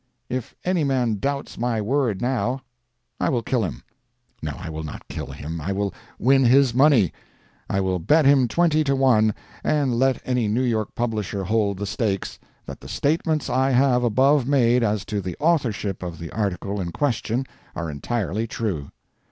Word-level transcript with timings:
If 0.29 0.55
any 0.63 0.83
man 0.83 1.19
doubts 1.19 1.59
my 1.59 1.79
word 1.79 2.23
now, 2.23 2.61
I 3.19 3.29
will 3.29 3.43
kill 3.43 3.63
him. 3.63 3.83
No, 4.41 4.55
I 4.57 4.67
will 4.67 4.81
not 4.81 5.07
kill 5.07 5.27
him; 5.27 5.61
I 5.61 5.71
will 5.71 5.93
win 6.17 6.43
his 6.43 6.73
money. 6.73 7.13
I 7.69 7.81
will 7.81 7.99
bet 7.99 8.25
him 8.25 8.47
twenty 8.47 8.83
to 8.85 8.95
one, 8.95 9.35
and 9.63 9.99
let 9.99 10.19
any 10.25 10.47
New 10.47 10.63
York 10.63 10.95
publisher 10.95 11.43
hold 11.43 11.77
the 11.77 11.85
stakes, 11.85 12.39
that 12.65 12.79
the 12.81 12.89
statements 12.89 13.47
I 13.47 13.69
have 13.69 14.03
above 14.03 14.47
made 14.47 14.81
as 14.83 15.05
to 15.05 15.21
the 15.21 15.37
authorship 15.39 16.01
of 16.01 16.17
the 16.17 16.31
article 16.31 16.81
in 16.81 16.91
question 16.91 17.45
are 17.75 17.87
entirely 17.87 18.47
true. 18.47 18.89